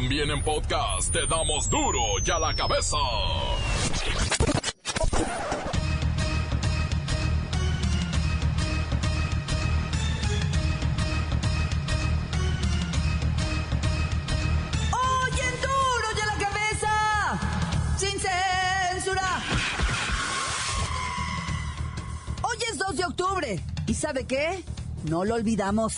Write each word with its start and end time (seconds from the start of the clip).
También 0.00 0.30
en 0.30 0.40
podcast 0.44 1.12
te 1.12 1.26
damos 1.26 1.68
duro 1.68 1.98
y 2.24 2.30
a 2.30 2.38
la 2.38 2.54
cabeza. 2.54 2.96
¡Oye, 14.92 15.46
duro 15.60 16.08
y 16.16 16.20
a 16.20 16.26
la 16.26 16.46
cabeza! 16.46 17.40
¡Sin 17.96 18.20
censura! 18.20 19.42
Hoy 22.42 22.56
es 22.70 22.78
2 22.78 22.96
de 22.96 23.04
octubre. 23.04 23.60
¿Y 23.88 23.94
sabe 23.94 24.24
qué? 24.28 24.62
No 25.10 25.24
lo 25.24 25.34
olvidamos. 25.34 25.96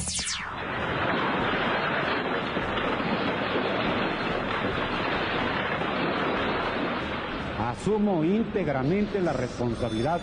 Asumo 7.80 8.22
íntegramente 8.24 9.20
la 9.22 9.32
responsabilidad 9.32 10.20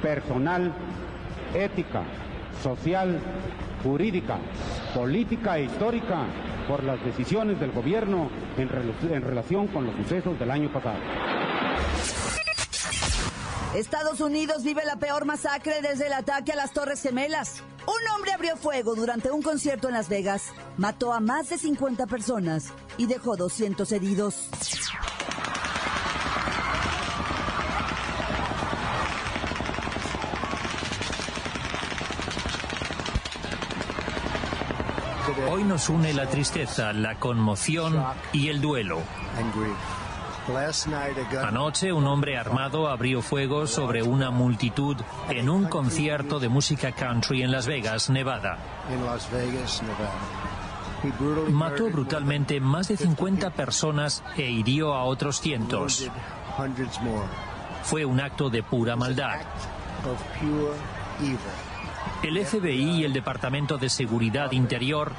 personal, 0.00 0.72
ética, 1.54 2.02
social, 2.62 3.20
jurídica, 3.82 4.38
política 4.94 5.58
e 5.58 5.64
histórica 5.64 6.24
por 6.66 6.82
las 6.82 7.04
decisiones 7.04 7.60
del 7.60 7.72
gobierno 7.72 8.30
en, 8.56 8.70
rel- 8.70 9.12
en 9.12 9.20
relación 9.22 9.66
con 9.66 9.84
los 9.84 9.94
sucesos 9.96 10.38
del 10.38 10.50
año 10.50 10.72
pasado. 10.72 10.96
Estados 13.74 14.20
Unidos 14.20 14.64
vive 14.64 14.82
la 14.86 14.96
peor 14.96 15.26
masacre 15.26 15.74
desde 15.82 16.06
el 16.06 16.14
ataque 16.14 16.52
a 16.52 16.56
las 16.56 16.72
Torres 16.72 17.02
Gemelas. 17.02 17.62
Un 17.86 18.14
hombre 18.16 18.32
abrió 18.32 18.56
fuego 18.56 18.94
durante 18.94 19.30
un 19.30 19.42
concierto 19.42 19.88
en 19.88 19.94
Las 19.94 20.08
Vegas, 20.08 20.54
mató 20.78 21.12
a 21.12 21.20
más 21.20 21.50
de 21.50 21.58
50 21.58 22.06
personas 22.06 22.72
y 22.96 23.06
dejó 23.06 23.36
200 23.36 23.90
heridos. 23.92 24.48
Hoy 35.52 35.64
nos 35.64 35.90
une 35.90 36.14
la 36.14 36.26
tristeza, 36.26 36.94
la 36.94 37.16
conmoción 37.16 38.02
y 38.32 38.48
el 38.48 38.62
duelo. 38.62 39.02
Anoche 41.42 41.92
un 41.92 42.06
hombre 42.06 42.38
armado 42.38 42.88
abrió 42.88 43.20
fuego 43.20 43.66
sobre 43.66 44.02
una 44.02 44.30
multitud 44.30 44.96
en 45.28 45.50
un 45.50 45.66
concierto 45.66 46.40
de 46.40 46.48
música 46.48 46.92
country 46.92 47.42
en 47.42 47.52
Las 47.52 47.66
Vegas, 47.66 48.08
Nevada. 48.08 48.56
Mató 51.50 51.90
brutalmente 51.90 52.58
más 52.58 52.88
de 52.88 52.96
50 52.96 53.50
personas 53.50 54.24
e 54.38 54.50
hirió 54.50 54.94
a 54.94 55.04
otros 55.04 55.38
cientos. 55.38 56.10
Fue 57.82 58.06
un 58.06 58.20
acto 58.20 58.48
de 58.48 58.62
pura 58.62 58.96
maldad. 58.96 59.40
El 62.22 62.44
FBI 62.46 63.00
y 63.00 63.04
el 63.04 63.12
Departamento 63.12 63.78
de 63.78 63.88
Seguridad 63.88 64.52
Interior 64.52 65.12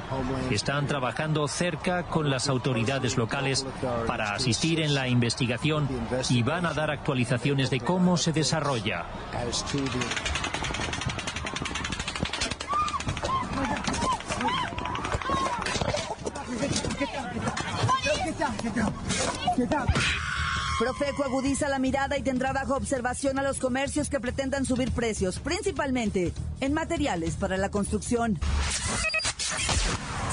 están 0.50 0.88
trabajando 0.88 1.48
cerca 1.50 2.04
con 2.04 2.30
las 2.30 2.48
autoridades 2.48 3.18
locales 3.18 3.66
para 4.08 4.34
asistir 4.34 4.80
en 4.80 4.94
la 4.94 5.10
investigación 5.10 5.90
y 6.30 6.44
van 6.44 6.66
a 6.66 6.74
dar 6.74 6.92
actualizaciones 6.92 7.70
de 7.70 7.82
cómo 7.82 8.16
se 8.16 8.32
desarrolla. 8.32 9.06
Profeco 20.80 21.24
agudiza 21.24 21.70
la 21.70 21.80
mirada 21.80 22.18
y 22.18 22.24
tendrá 22.24 22.52
bajo 22.52 22.76
observación 22.76 23.38
a 23.40 23.44
los 23.44 23.60
comercios 23.60 24.10
que 24.10 24.20
pretendan 24.20 24.66
subir 24.66 24.92
precios, 24.92 25.40
principalmente 25.40 26.34
en 26.64 26.74
materiales 26.74 27.36
para 27.36 27.58
la 27.58 27.70
construcción. 27.70 28.40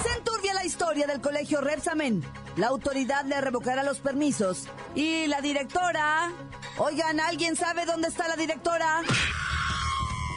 Se 0.02 0.16
enturbia 0.16 0.54
la 0.54 0.64
historia 0.64 1.08
del 1.08 1.20
colegio 1.20 1.60
Repsamen. 1.60 2.24
La 2.56 2.68
autoridad 2.68 3.24
le 3.24 3.40
revocará 3.40 3.82
los 3.82 3.98
permisos. 3.98 4.68
Y 4.94 5.26
la 5.26 5.40
directora... 5.40 6.30
Oigan, 6.78 7.18
¿alguien 7.20 7.56
sabe 7.56 7.84
dónde 7.84 8.08
está 8.08 8.28
la 8.28 8.36
directora? 8.36 9.02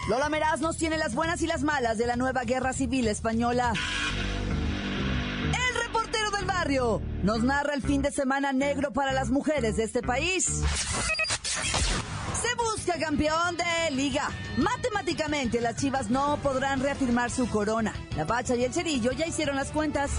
Lola 0.09 0.29
Meraz 0.29 0.61
nos 0.61 0.77
tiene 0.77 0.97
las 0.97 1.13
buenas 1.13 1.41
y 1.43 1.47
las 1.47 1.61
malas 1.61 1.97
de 1.97 2.07
la 2.07 2.15
nueva 2.15 2.43
guerra 2.43 2.73
civil 2.73 3.07
española. 3.07 3.71
El 5.45 5.81
reportero 5.83 6.31
del 6.31 6.45
barrio 6.45 7.01
nos 7.21 7.43
narra 7.43 7.75
el 7.75 7.83
fin 7.83 8.01
de 8.01 8.11
semana 8.11 8.51
negro 8.51 8.91
para 8.91 9.13
las 9.13 9.29
mujeres 9.29 9.77
de 9.77 9.83
este 9.83 10.01
país. 10.01 10.63
Campeón 12.99 13.57
de 13.57 13.95
liga. 13.95 14.29
Matemáticamente 14.57 15.59
las 15.59 15.75
chivas 15.75 16.09
no 16.09 16.37
podrán 16.37 16.79
reafirmar 16.79 17.31
su 17.31 17.49
corona. 17.49 17.93
La 18.15 18.23
Bacha 18.23 18.55
y 18.55 18.63
el 18.63 18.73
Cerillo 18.73 19.11
ya 19.11 19.25
hicieron 19.25 19.55
las 19.55 19.71
cuentas. 19.71 20.11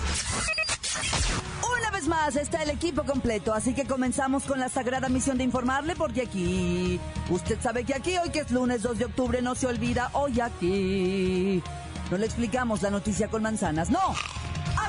Una 1.79 1.91
vez 1.91 2.09
más 2.09 2.37
está 2.37 2.63
el 2.63 2.71
equipo 2.71 3.05
completo, 3.05 3.55
así 3.55 3.75
que 3.75 3.85
comenzamos 3.85 4.45
con 4.45 4.59
la 4.59 4.69
sagrada 4.69 5.09
misión 5.09 5.39
de 5.39 5.45
informarle 5.45 5.95
porque 5.95 6.23
aquí, 6.23 7.01
usted 7.31 7.61
sabe 7.61 7.85
que 7.85 7.95
aquí 7.95 8.17
hoy 8.19 8.31
que 8.31 8.41
es 8.41 8.51
lunes 8.51 8.83
2 8.83 8.99
de 8.99 9.05
octubre 9.07 9.41
no 9.41 9.55
se 9.55 9.67
olvida, 9.67 10.11
hoy 10.13 10.41
aquí. 10.41 11.63
No 12.11 12.19
le 12.19 12.27
explicamos 12.27 12.83
la 12.83 12.91
noticia 12.91 13.29
con 13.29 13.43
manzanas, 13.43 13.91
no. 13.91 14.15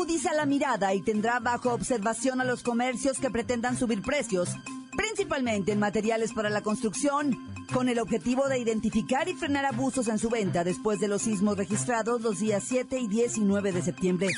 Agudiza 0.00 0.32
la 0.32 0.46
mirada 0.46 0.94
y 0.94 1.02
tendrá 1.02 1.40
bajo 1.40 1.74
observación 1.74 2.40
a 2.40 2.44
los 2.44 2.62
comercios 2.62 3.18
que 3.18 3.30
pretendan 3.30 3.76
subir 3.76 4.00
precios, 4.00 4.48
principalmente 4.96 5.72
en 5.72 5.78
materiales 5.78 6.32
para 6.32 6.48
la 6.48 6.62
construcción, 6.62 7.36
con 7.70 7.90
el 7.90 7.98
objetivo 7.98 8.48
de 8.48 8.58
identificar 8.58 9.28
y 9.28 9.34
frenar 9.34 9.66
abusos 9.66 10.08
en 10.08 10.18
su 10.18 10.30
venta 10.30 10.64
después 10.64 11.00
de 11.00 11.08
los 11.08 11.20
sismos 11.20 11.58
registrados 11.58 12.22
los 12.22 12.38
días 12.38 12.64
7 12.66 12.98
y 12.98 13.08
19 13.08 13.72
de 13.72 13.82
septiembre. 13.82 14.28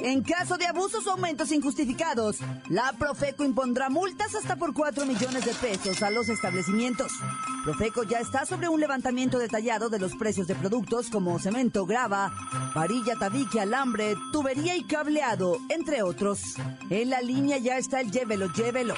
En 0.00 0.22
caso 0.22 0.56
de 0.56 0.66
abusos 0.66 1.06
o 1.06 1.12
aumentos 1.12 1.52
injustificados, 1.52 2.38
la 2.68 2.92
Profeco 2.98 3.44
impondrá 3.44 3.88
multas 3.88 4.34
hasta 4.34 4.56
por 4.56 4.74
4 4.74 5.06
millones 5.06 5.44
de 5.44 5.54
pesos 5.54 6.02
a 6.02 6.10
los 6.10 6.28
establecimientos. 6.28 7.12
Profeco 7.64 8.02
ya 8.02 8.18
está 8.18 8.44
sobre 8.46 8.68
un 8.68 8.80
levantamiento 8.80 9.38
detallado 9.38 9.88
de 9.88 9.98
los 9.98 10.14
precios 10.16 10.46
de 10.46 10.54
productos 10.54 11.10
como 11.10 11.38
cemento, 11.38 11.86
grava, 11.86 12.32
varilla, 12.74 13.14
tabique, 13.18 13.60
alambre, 13.60 14.14
tubería 14.32 14.76
y 14.76 14.84
cableado, 14.84 15.58
entre 15.68 16.02
otros. 16.02 16.40
En 16.90 17.10
la 17.10 17.20
línea 17.20 17.58
ya 17.58 17.76
está 17.76 18.00
el 18.00 18.10
llévelo, 18.10 18.52
llévelo. 18.52 18.94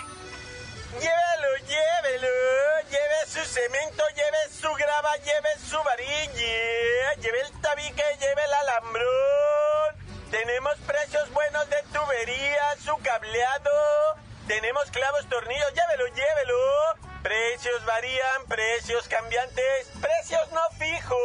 Llévelo, 0.93 1.51
llévelo, 1.69 2.29
lleve 2.91 3.27
su 3.27 3.41
cemento, 3.41 4.03
lleve 4.15 4.53
su 4.61 4.69
grava, 4.75 5.17
lleve 5.19 5.69
su 5.69 5.77
varilla, 5.77 7.21
lleve 7.21 7.41
el 7.43 7.61
tabique, 7.61 8.03
lleve 8.19 8.45
el 8.47 8.55
alambrón. 8.55 9.66
Tenemos 10.31 10.77
precios 10.87 11.33
buenos 11.33 11.69
de 11.71 11.77
tubería, 11.93 12.63
su 12.85 12.97
cableado. 12.99 13.71
Tenemos 14.47 14.91
clavos, 14.91 15.27
tornillos, 15.29 15.73
llévelo, 15.73 16.07
llévelo. 16.09 16.57
Precios 17.23 17.85
varían, 17.85 18.45
precios 18.49 19.09
cambiantes, 19.09 19.91
precios 20.01 20.51
no 20.53 20.61
fijos. 20.79 21.19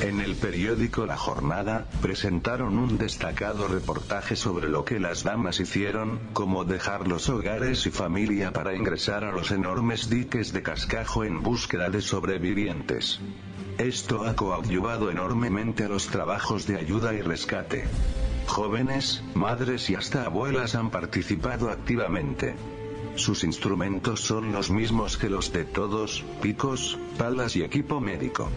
En 0.00 0.20
el 0.20 0.36
periódico 0.36 1.06
La 1.06 1.16
Jornada, 1.16 1.86
presentaron 2.00 2.78
un 2.78 2.98
destacado 2.98 3.66
reportaje 3.66 4.36
sobre 4.36 4.68
lo 4.68 4.84
que 4.84 5.00
las 5.00 5.24
damas 5.24 5.58
hicieron, 5.58 6.20
como 6.32 6.64
dejar 6.64 7.08
los 7.08 7.28
hogares 7.28 7.84
y 7.86 7.90
familia 7.90 8.52
para 8.52 8.76
ingresar 8.76 9.24
a 9.24 9.32
los 9.32 9.50
enormes 9.50 10.08
diques 10.08 10.52
de 10.52 10.62
cascajo 10.62 11.24
en 11.24 11.42
búsqueda 11.42 11.90
de 11.90 12.00
sobrevivientes. 12.00 13.20
Esto 13.80 14.26
ha 14.26 14.36
coadyuvado 14.36 15.10
enormemente 15.10 15.84
a 15.84 15.88
los 15.88 16.08
trabajos 16.08 16.66
de 16.66 16.76
ayuda 16.76 17.14
y 17.14 17.22
rescate. 17.22 17.84
Jóvenes, 18.46 19.24
madres 19.32 19.88
y 19.88 19.94
hasta 19.94 20.26
abuelas 20.26 20.74
han 20.74 20.90
participado 20.90 21.70
activamente. 21.70 22.56
Sus 23.14 23.42
instrumentos 23.42 24.20
son 24.20 24.52
los 24.52 24.70
mismos 24.70 25.16
que 25.16 25.30
los 25.30 25.50
de 25.54 25.64
todos, 25.64 26.22
picos, 26.42 26.98
palas 27.16 27.56
y 27.56 27.62
equipo 27.62 28.02
médico. 28.02 28.50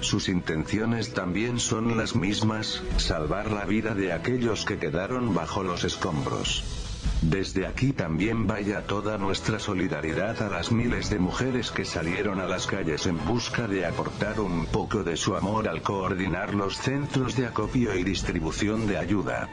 Sus 0.00 0.30
intenciones 0.30 1.12
también 1.12 1.60
son 1.60 1.98
las 1.98 2.16
mismas, 2.16 2.82
salvar 2.96 3.50
la 3.50 3.66
vida 3.66 3.94
de 3.94 4.14
aquellos 4.14 4.64
que 4.64 4.78
quedaron 4.78 5.34
bajo 5.34 5.62
los 5.62 5.84
escombros. 5.84 6.81
Desde 7.22 7.66
aquí 7.66 7.92
también 7.92 8.46
vaya 8.46 8.86
toda 8.86 9.16
nuestra 9.16 9.58
solidaridad 9.58 10.42
a 10.42 10.48
las 10.48 10.72
miles 10.72 11.08
de 11.08 11.18
mujeres 11.18 11.70
que 11.70 11.84
salieron 11.84 12.40
a 12.40 12.46
las 12.46 12.66
calles 12.66 13.06
en 13.06 13.24
busca 13.24 13.68
de 13.68 13.86
aportar 13.86 14.40
un 14.40 14.66
poco 14.66 15.02
de 15.04 15.16
su 15.16 15.36
amor 15.36 15.68
al 15.68 15.82
coordinar 15.82 16.54
los 16.54 16.76
centros 16.78 17.36
de 17.36 17.46
acopio 17.46 17.94
y 17.96 18.02
distribución 18.02 18.86
de 18.86 18.98
ayuda. 18.98 19.48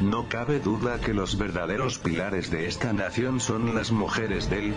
No 0.00 0.28
cabe 0.28 0.60
duda 0.60 1.00
que 1.00 1.14
los 1.14 1.38
verdaderos 1.38 1.98
pilares 1.98 2.50
de 2.50 2.66
esta 2.66 2.92
nación 2.92 3.40
son 3.40 3.74
las 3.74 3.92
mujeres 3.92 4.50
del 4.50 4.74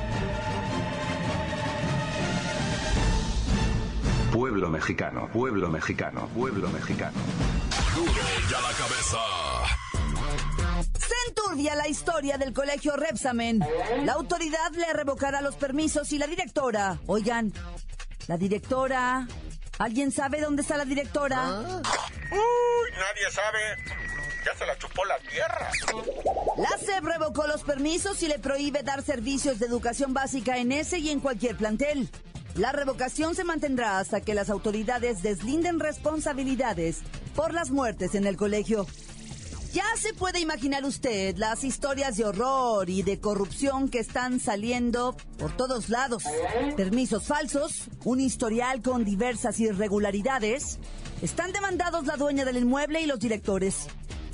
pueblo 4.32 4.70
mexicano, 4.70 5.30
pueblo 5.34 5.70
mexicano, 5.70 6.28
pueblo 6.34 6.70
mexicano. 6.70 7.18
Duro 7.96 8.12
y 8.50 8.54
a 8.54 8.62
la 8.62 8.74
cabeza. 8.78 9.59
Se 11.00 11.30
enturbia 11.30 11.76
la 11.76 11.88
historia 11.88 12.38
del 12.38 12.54
colegio 12.54 12.96
Repsamen. 12.96 13.60
La 14.04 14.14
autoridad 14.14 14.72
le 14.74 14.92
revocará 14.94 15.42
los 15.42 15.56
permisos 15.56 16.12
y 16.12 16.18
la 16.18 16.28
directora. 16.28 17.00
Oigan, 17.08 17.54
la 18.28 18.38
directora. 18.38 19.28
¿Alguien 19.78 20.12
sabe 20.12 20.42
dónde 20.42 20.62
está 20.62 20.76
la 20.78 20.86
directora? 20.86 21.62
Uy, 21.62 22.92
nadie 22.92 23.32
sabe. 23.32 23.60
Ya 24.46 24.58
se 24.58 24.66
la 24.66 24.78
chupó 24.78 25.06
la 25.06 25.18
tierra. 25.20 25.72
La 26.58 26.78
SEP 26.78 27.04
revocó 27.04 27.48
los 27.48 27.64
permisos 27.64 28.22
y 28.24 28.28
le 28.28 28.40
prohíbe 28.40 28.84
dar 28.84 29.02
servicios 29.02 29.60
de 29.60 29.66
educación 29.66 30.14
básica 30.14 30.58
en 30.58 30.72
ese 30.72 31.00
y 31.00 31.10
en 31.10 31.20
cualquier 31.20 31.56
plantel. 31.56 32.10
La 32.56 32.72
revocación 32.72 33.36
se 33.36 33.44
mantendrá 33.44 34.00
hasta 34.00 34.22
que 34.22 34.34
las 34.34 34.50
autoridades 34.50 35.22
deslinden 35.22 35.80
responsabilidades 35.80 37.00
por 37.36 37.54
las 37.54 37.72
muertes 37.72 38.16
en 38.16 38.28
el 38.28 38.36
colegio. 38.36 38.86
Ya 39.74 39.84
se 39.98 40.16
puede 40.16 40.40
imaginar 40.40 40.84
usted 40.84 41.38
las 41.38 41.64
historias 41.64 42.18
de 42.18 42.26
horror 42.26 42.90
y 42.90 43.04
de 43.04 43.20
corrupción 43.20 43.88
que 43.88 44.00
están 44.00 44.40
saliendo 44.40 45.16
por 45.38 45.56
todos 45.56 45.90
lados. 45.90 46.24
Permisos 46.76 47.26
falsos, 47.28 47.84
un 48.04 48.20
historial 48.20 48.82
con 48.82 49.06
diversas 49.06 49.60
irregularidades. 49.60 50.80
Están 51.22 51.52
demandados 51.52 52.08
la 52.08 52.18
dueña 52.18 52.46
del 52.46 52.58
inmueble 52.58 53.02
y 53.02 53.06
los 53.06 53.20
directores. 53.20 53.86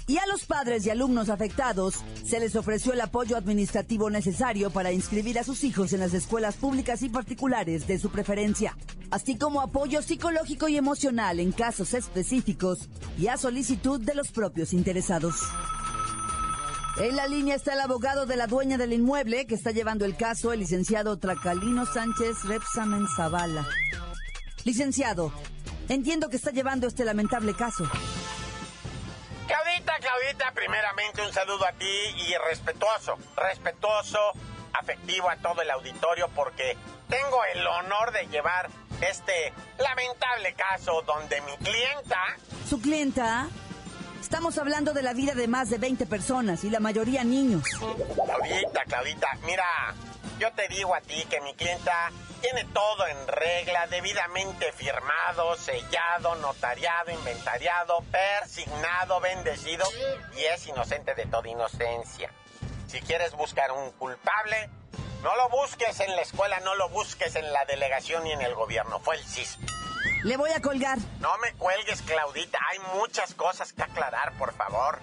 Y 0.07 0.17
a 0.19 0.27
los 0.27 0.45
padres 0.45 0.85
y 0.85 0.91
alumnos 0.91 1.29
afectados 1.29 1.95
se 2.23 2.39
les 2.39 2.55
ofreció 2.55 2.93
el 2.93 3.01
apoyo 3.01 3.37
administrativo 3.37 4.11
necesario 4.11 4.69
para 4.69 4.91
inscribir 4.91 5.39
a 5.39 5.43
sus 5.43 5.63
hijos 5.63 5.93
en 5.93 5.99
las 5.99 6.13
escuelas 6.13 6.55
públicas 6.57 7.01
y 7.01 7.09
particulares 7.09 7.87
de 7.87 7.97
su 7.97 8.11
preferencia, 8.11 8.77
así 9.09 9.35
como 9.35 9.61
apoyo 9.61 10.03
psicológico 10.03 10.67
y 10.67 10.77
emocional 10.77 11.39
en 11.39 11.51
casos 11.51 11.95
específicos 11.95 12.87
y 13.17 13.27
a 13.27 13.37
solicitud 13.37 13.99
de 13.99 14.13
los 14.13 14.31
propios 14.31 14.73
interesados. 14.73 15.37
En 16.97 17.15
la 17.15 17.27
línea 17.27 17.55
está 17.55 17.73
el 17.73 17.81
abogado 17.81 18.27
de 18.27 18.37
la 18.37 18.45
dueña 18.45 18.77
del 18.77 18.93
inmueble 18.93 19.47
que 19.47 19.55
está 19.55 19.71
llevando 19.71 20.05
el 20.05 20.15
caso, 20.15 20.53
el 20.53 20.59
licenciado 20.59 21.17
Tracalino 21.17 21.85
Sánchez 21.85 22.43
Repsamen 22.43 23.07
Zavala. 23.17 23.67
Licenciado, 24.65 25.33
entiendo 25.89 26.29
que 26.29 26.37
está 26.37 26.51
llevando 26.51 26.85
este 26.85 27.03
lamentable 27.03 27.55
caso. 27.55 27.85
Claudita, 30.25 30.51
Claudita, 30.51 30.51
primeramente 30.53 31.21
un 31.21 31.31
saludo 31.31 31.65
a 31.65 31.71
ti 31.73 31.85
y 31.85 32.35
respetuoso, 32.49 33.17
respetuoso, 33.35 34.19
afectivo 34.73 35.29
a 35.29 35.35
todo 35.37 35.61
el 35.61 35.69
auditorio 35.69 36.29
porque 36.33 36.75
tengo 37.09 37.43
el 37.53 37.65
honor 37.67 38.11
de 38.11 38.25
llevar 38.27 38.69
este 39.01 39.53
lamentable 39.77 40.53
caso 40.53 41.03
donde 41.03 41.41
mi 41.41 41.55
clienta... 41.57 42.17
Su 42.67 42.81
clienta, 42.81 43.47
estamos 44.19 44.57
hablando 44.57 44.93
de 44.93 45.03
la 45.03 45.13
vida 45.13 45.35
de 45.35 45.47
más 45.47 45.69
de 45.69 45.77
20 45.77 46.05
personas 46.07 46.63
y 46.63 46.69
la 46.69 46.79
mayoría 46.79 47.23
niños. 47.23 47.63
Claudita, 47.69 48.83
Claudita, 48.85 49.27
mira, 49.45 49.93
yo 50.39 50.51
te 50.53 50.67
digo 50.69 50.95
a 50.95 51.01
ti 51.01 51.23
que 51.29 51.39
mi 51.41 51.53
clienta 51.53 52.11
tiene 52.45 52.65
todo 52.65 53.07
en 53.07 53.27
regla, 53.27 53.87
debidamente 53.87 54.71
firmado, 54.73 55.55
sellado, 55.55 56.35
notariado, 56.35 57.09
inventariado, 57.09 58.03
persignado, 58.11 59.19
bendecido 59.19 59.83
y 60.37 60.43
es 60.43 60.67
inocente 60.67 61.15
de 61.15 61.25
toda 61.25 61.49
inocencia. 61.49 62.29
Si 62.87 63.01
quieres 63.01 63.33
buscar 63.33 63.71
un 63.71 63.89
culpable, 63.93 64.69
no 65.23 65.35
lo 65.35 65.49
busques 65.49 65.99
en 66.01 66.15
la 66.15 66.21
escuela, 66.21 66.59
no 66.59 66.75
lo 66.75 66.87
busques 66.89 67.35
en 67.35 67.51
la 67.51 67.65
delegación 67.65 68.23
ni 68.25 68.31
en 68.31 68.41
el 68.41 68.53
gobierno, 68.53 68.99
fue 68.99 69.15
el 69.15 69.25
CIS. 69.25 69.57
Le 70.23 70.37
voy 70.37 70.51
a 70.51 70.61
colgar. 70.61 70.99
No 71.19 71.35
me 71.39 71.51
cuelgues, 71.53 72.03
Claudita, 72.03 72.59
hay 72.69 72.77
muchas 72.99 73.33
cosas 73.33 73.73
que 73.73 73.81
aclarar, 73.81 74.33
por 74.33 74.53
favor. 74.53 74.99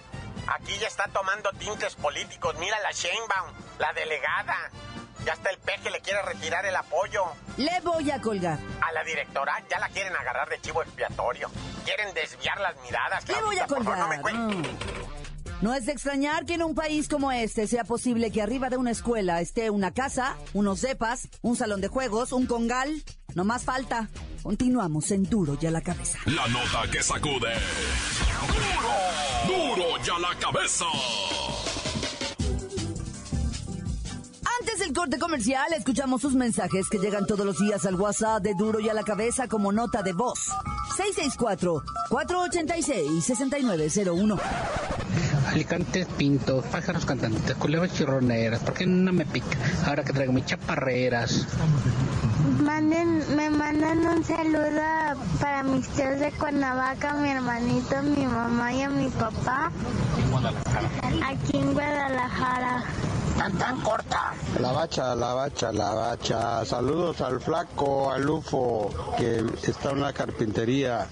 Aquí 0.47 0.77
ya 0.77 0.87
está 0.87 1.09
tomando 1.09 1.51
tintes 1.51 1.95
políticos, 1.95 2.55
mira 2.57 2.79
la 2.79 2.91
Sheinbaum, 2.91 3.51
la 3.79 3.91
delegada. 3.91 4.71
Ya 5.25 5.33
hasta 5.33 5.49
el 5.49 5.57
peje 5.59 5.89
le 5.89 5.99
quiere 6.01 6.21
retirar 6.21 6.65
el 6.65 6.75
apoyo. 6.75 7.23
Le 7.57 7.79
voy 7.81 8.11
a 8.11 8.19
colgar. 8.21 8.59
A 8.81 8.91
la 8.91 9.03
directora 9.03 9.53
ya 9.69 9.79
la 9.79 9.89
quieren 9.89 10.15
agarrar 10.15 10.49
de 10.49 10.59
chivo 10.61 10.81
expiatorio. 10.83 11.49
Quieren 11.85 12.13
desviar 12.13 12.59
las 12.59 12.75
miradas. 12.81 13.27
Le 13.27 13.41
voy 13.41 13.57
a 13.59 13.67
colgar. 13.67 13.97
no 13.97 14.07
me. 14.07 14.33
Mm. 14.33 14.63
No 15.61 15.73
es 15.73 15.85
de 15.85 15.93
extrañar 15.93 16.45
que 16.45 16.55
en 16.55 16.63
un 16.63 16.75
país 16.75 17.07
como 17.07 17.31
este 17.31 17.67
sea 17.67 17.85
posible 17.85 18.31
que 18.31 18.41
arriba 18.41 18.69
de 18.69 18.75
una 18.75 18.91
escuela 18.91 19.39
esté 19.39 19.69
una 19.69 19.93
casa, 19.93 20.35
unos 20.53 20.81
cepas, 20.81 21.29
un 21.41 21.55
salón 21.55 21.79
de 21.79 21.87
juegos, 21.87 22.33
un 22.33 22.47
congal. 22.47 23.01
No 23.33 23.45
más 23.45 23.63
falta. 23.63 24.09
Continuamos 24.41 25.09
en 25.11 25.23
Duro 25.23 25.57
y 25.61 25.65
a 25.65 25.71
la 25.71 25.79
cabeza. 25.79 26.19
La 26.25 26.45
nota 26.49 26.91
que 26.91 27.01
sacude. 27.01 27.53
Duro, 29.47 29.75
duro 29.75 29.85
y 30.05 30.09
a 30.09 30.19
la 30.19 30.37
cabeza. 30.37 30.85
Del 34.93 35.01
corte 35.01 35.17
comercial, 35.17 35.73
escuchamos 35.75 36.21
sus 36.21 36.35
mensajes 36.35 36.87
que 36.87 36.99
llegan 36.99 37.25
todos 37.25 37.43
los 37.43 37.57
días 37.57 37.83
al 37.87 37.95
WhatsApp 37.95 38.43
de 38.43 38.53
Duro 38.53 38.79
y 38.79 38.89
a 38.89 38.93
la 38.93 39.01
cabeza 39.01 39.47
como 39.47 39.71
nota 39.71 40.03
de 40.03 40.13
voz. 40.13 40.51
664-486-6901. 42.09 44.39
alicantes 45.47 46.05
pintos, 46.15 46.63
pájaros 46.65 47.07
cantantes, 47.07 47.55
culebras 47.55 47.91
chirroneras, 47.93 48.59
¿por 48.59 48.75
qué 48.75 48.85
no 48.85 49.11
me 49.11 49.25
pica? 49.25 49.57
Ahora 49.87 50.03
que 50.03 50.13
traigo 50.13 50.31
mis 50.31 50.45
chaparreras. 50.45 51.47
Manden, 52.61 53.35
me 53.35 53.49
mandan 53.49 54.05
un 54.05 54.23
saludo 54.23 54.83
para 55.39 55.63
mis 55.63 55.87
tíos 55.89 56.19
de 56.19 56.31
Cuernavaca, 56.33 57.15
mi 57.15 57.29
hermanito, 57.29 58.03
mi 58.03 58.27
mamá 58.27 58.71
y 58.73 58.83
a 58.83 58.89
mi 58.89 59.09
papá. 59.09 59.71
Aquí 61.23 61.57
en 61.57 61.73
Guadalajara. 61.73 62.83
Tan 63.37 63.51
tan 63.57 63.81
corta. 63.81 64.33
La 64.59 64.71
bacha, 64.71 65.15
la 65.15 65.33
bacha, 65.33 65.71
la 65.71 65.93
bacha. 65.93 66.65
Saludos 66.65 67.21
al 67.21 67.41
flaco, 67.41 68.11
al 68.11 68.29
UFO, 68.29 68.89
que 69.17 69.43
está 69.67 69.91
en 69.91 69.97
una 69.97 70.13
carpintería, 70.13 71.07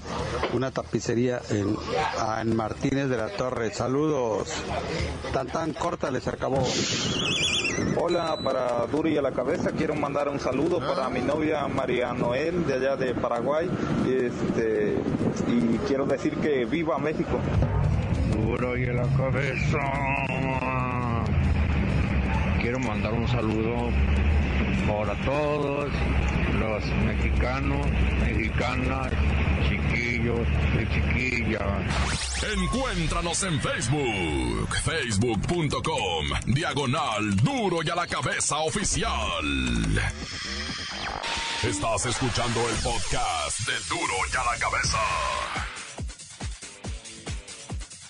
una 0.54 0.72
tapicería 0.72 1.42
en, 1.50 1.76
en 2.40 2.56
Martínez 2.56 3.10
de 3.10 3.18
la 3.18 3.30
Torre. 3.30 3.74
Saludos. 3.74 4.50
Tan 5.34 5.48
tan 5.48 5.74
corta 5.74 6.12
les 6.12 6.28
acabó. 6.28 6.64
Hola, 7.98 8.38
para 8.44 8.86
Duri 8.88 9.18
a 9.18 9.22
la 9.22 9.32
cabeza 9.32 9.72
quiero 9.72 9.96
mandar 9.96 10.30
un 10.30 10.40
saludo 10.40 10.80
para 10.80 11.10
mi 11.10 11.22
novia 11.22 11.68
María 11.68 12.14
Noel 12.14 12.66
de 12.66 12.76
allá 12.76 12.96
de 12.96 13.16
Paraguay. 13.16 13.70
Este, 14.08 14.96
y 15.48 15.78
quiero 15.88 16.06
decir 16.06 16.38
que 16.38 16.66
viva 16.66 16.98
México. 17.00 17.40
Duro 18.36 18.78
y 18.78 18.88
a 18.88 18.94
la 18.94 19.08
cabeza. 19.18 20.91
Mandar 22.92 23.14
un 23.14 23.26
saludo 23.26 23.90
para 24.86 25.16
todos 25.24 25.90
los 26.60 26.86
mexicanos, 27.06 27.88
mexicanas, 28.20 29.14
chiquillos 29.70 30.46
y 30.76 30.94
chiquillas. 30.94 32.44
Encuéntranos 32.54 33.44
en 33.44 33.62
Facebook, 33.62 34.76
facebook.com, 34.84 36.26
diagonal 36.48 37.34
duro 37.38 37.78
y 37.82 37.90
a 37.90 37.96
la 37.96 38.08
cabeza 38.08 38.58
oficial. 38.58 39.46
Estás 41.64 42.08
escuchando 42.08 42.60
el 42.60 42.76
podcast 42.84 43.60
de 43.68 43.74
duro 43.88 44.16
y 44.34 44.36
a 44.36 44.44
la 44.52 44.60
cabeza. 44.60 45.71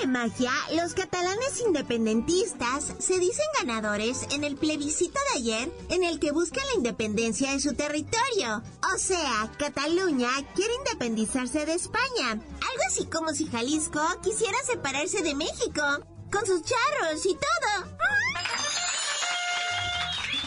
De 0.00 0.06
magia, 0.06 0.52
los 0.74 0.94
catalanes 0.94 1.60
independentistas 1.66 2.94
se 2.98 3.18
dicen 3.18 3.44
ganadores 3.58 4.26
en 4.30 4.44
el 4.44 4.56
plebiscito 4.56 5.18
de 5.32 5.40
ayer 5.40 5.72
en 5.90 6.04
el 6.04 6.18
que 6.18 6.32
buscan 6.32 6.64
la 6.68 6.76
independencia 6.76 7.52
de 7.52 7.60
su 7.60 7.74
territorio. 7.74 8.62
O 8.94 8.98
sea, 8.98 9.50
Cataluña 9.58 10.30
quiere 10.54 10.74
independizarse 10.74 11.66
de 11.66 11.74
España. 11.74 12.30
Algo 12.30 12.82
así 12.88 13.06
como 13.06 13.32
si 13.34 13.46
Jalisco 13.46 14.00
quisiera 14.22 14.56
separarse 14.66 15.22
de 15.22 15.34
México, 15.34 15.82
con 16.30 16.46
sus 16.46 16.62
charros 16.62 17.26
y 17.26 17.34
todo. 17.34 17.96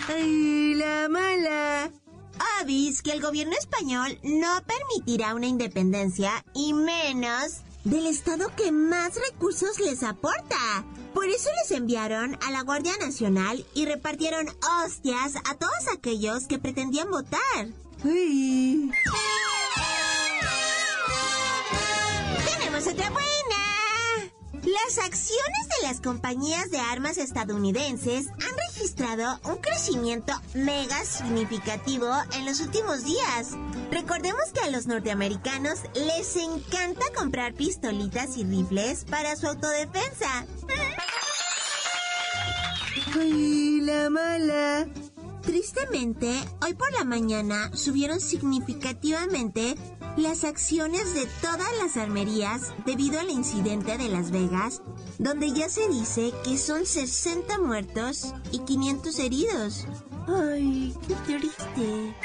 ¡Ay, 0.10 0.74
la 0.76 1.08
mala! 1.10 1.92
Avis 2.60 3.02
que 3.02 3.12
el 3.12 3.22
gobierno 3.22 3.54
español 3.58 4.20
no 4.24 4.62
permitirá 4.66 5.36
una 5.36 5.48
independencia 5.48 6.44
y 6.54 6.74
menos 6.74 7.62
del 7.84 8.08
estado 8.08 8.52
que 8.56 8.72
más 8.72 9.14
recursos 9.16 9.80
les 9.80 10.04
aporta. 10.04 10.86
Por 11.14 11.26
eso 11.28 11.50
les 11.62 11.72
enviaron 11.72 12.38
a 12.46 12.52
la 12.52 12.64
Guardia 12.64 12.94
Nacional 13.00 13.66
y 13.74 13.86
repartieron 13.86 14.48
hostias 14.82 15.36
a 15.50 15.56
todos 15.56 15.88
aquellos 15.94 16.48
que 16.48 16.60
pretendían 16.60 17.10
votar. 17.12 17.68
Uy. 18.04 18.92
Las 24.64 24.98
acciones 24.98 25.68
de 25.68 25.88
las 25.88 26.00
compañías 26.00 26.72
de 26.72 26.78
armas 26.78 27.18
estadounidenses 27.18 28.28
han 28.30 28.58
registrado 28.70 29.38
un 29.44 29.58
crecimiento 29.58 30.32
mega 30.54 31.04
significativo 31.04 32.08
en 32.38 32.46
los 32.46 32.62
últimos 32.62 33.04
días. 33.04 33.58
Recordemos 33.92 34.54
que 34.54 34.62
a 34.62 34.70
los 34.70 34.88
norteamericanos 34.88 35.80
les 35.96 36.38
encanta 36.38 37.04
comprar 37.14 37.54
pistolitas 37.54 38.38
y 38.38 38.46
rifles 38.46 39.04
para 39.04 39.36
su 39.36 39.48
autodefensa. 39.48 40.46
¡Ay, 43.20 43.82
la 43.82 44.10
mala! 44.10 44.88
Tristemente, 45.42 46.42
hoy 46.66 46.74
por 46.74 46.90
la 46.94 47.04
mañana 47.04 47.70
subieron 47.76 48.22
significativamente 48.22 49.76
las 50.18 50.44
acciones 50.44 51.14
de 51.14 51.26
todas 51.42 51.70
las 51.82 51.98
armerías 51.98 52.74
debido 52.86 53.20
al 53.20 53.30
incidente 53.30 53.98
de 53.98 54.10
Las 54.10 54.32
Vegas, 54.32 54.82
donde 55.18 55.52
ya 55.52 55.70
se 55.70 55.88
dice 55.90 56.32
que 56.44 56.58
son 56.58 56.86
60 56.86 57.60
muertos 57.60 58.34
y 58.52 58.60
500 58.60 59.20
heridos. 59.20 59.88
Ay, 60.28 60.96
qué 61.08 61.16
triste. 61.16 62.16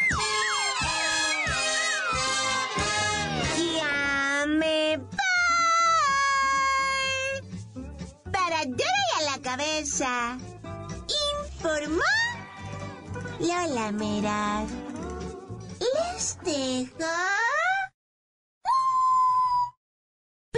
Ya 3.74 4.46
me. 4.46 5.00
Para 8.32 8.64
y 8.64 8.82
a 9.18 9.30
la 9.30 9.42
cabeza. 9.42 10.38
Informó 11.54 12.02
Lola 13.40 13.92
Meraz. 13.92 14.68
Les 15.80 16.38
dejo 16.44 17.06